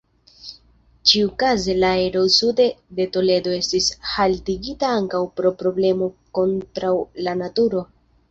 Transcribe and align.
Ĉiukaze 1.09 1.73
la 1.81 1.89
ero 2.05 2.23
sude 2.35 2.65
de 2.99 3.05
Toledo 3.17 3.53
estis 3.57 3.91
haltigita 4.13 4.89
ankaŭ 5.01 5.21
pro 5.41 5.51
problemoj 5.61 6.11
kontraŭ 6.39 6.95
la 7.29 7.37
naturo. 7.45 7.85